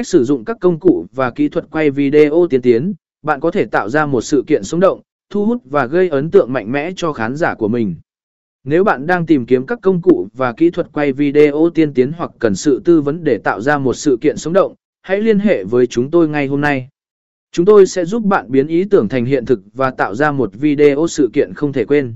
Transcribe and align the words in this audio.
Cách 0.00 0.06
sử 0.06 0.24
dụng 0.24 0.44
các 0.44 0.56
công 0.60 0.80
cụ 0.80 1.06
và 1.12 1.30
kỹ 1.30 1.48
thuật 1.48 1.66
quay 1.70 1.90
video 1.90 2.46
tiên 2.50 2.62
tiến, 2.62 2.94
bạn 3.22 3.40
có 3.40 3.50
thể 3.50 3.64
tạo 3.64 3.88
ra 3.88 4.06
một 4.06 4.20
sự 4.20 4.44
kiện 4.46 4.62
sống 4.64 4.80
động, 4.80 5.00
thu 5.30 5.46
hút 5.46 5.62
và 5.64 5.86
gây 5.86 6.08
ấn 6.08 6.30
tượng 6.30 6.52
mạnh 6.52 6.72
mẽ 6.72 6.90
cho 6.96 7.12
khán 7.12 7.36
giả 7.36 7.54
của 7.54 7.68
mình. 7.68 7.94
Nếu 8.64 8.84
bạn 8.84 9.06
đang 9.06 9.26
tìm 9.26 9.46
kiếm 9.46 9.66
các 9.66 9.78
công 9.82 10.02
cụ 10.02 10.28
và 10.32 10.52
kỹ 10.52 10.70
thuật 10.70 10.92
quay 10.92 11.12
video 11.12 11.70
tiên 11.74 11.94
tiến 11.94 12.12
hoặc 12.12 12.30
cần 12.38 12.54
sự 12.54 12.82
tư 12.84 13.00
vấn 13.00 13.24
để 13.24 13.38
tạo 13.38 13.60
ra 13.60 13.78
một 13.78 13.94
sự 13.94 14.18
kiện 14.20 14.36
sống 14.36 14.52
động, 14.52 14.74
hãy 15.02 15.20
liên 15.20 15.38
hệ 15.38 15.64
với 15.64 15.86
chúng 15.86 16.10
tôi 16.10 16.28
ngay 16.28 16.46
hôm 16.46 16.60
nay. 16.60 16.88
Chúng 17.52 17.66
tôi 17.66 17.86
sẽ 17.86 18.04
giúp 18.04 18.24
bạn 18.24 18.50
biến 18.50 18.66
ý 18.66 18.84
tưởng 18.84 19.08
thành 19.08 19.24
hiện 19.24 19.44
thực 19.44 19.60
và 19.74 19.90
tạo 19.90 20.14
ra 20.14 20.32
một 20.32 20.50
video 20.54 21.06
sự 21.08 21.30
kiện 21.32 21.52
không 21.54 21.72
thể 21.72 21.84
quên. 21.84 22.14